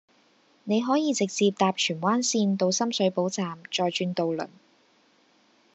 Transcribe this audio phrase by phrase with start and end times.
[0.63, 4.47] 你可以直接搭荃灣綫到深水埗站再轉渡輪